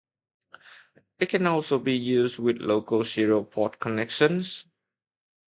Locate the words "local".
2.57-3.05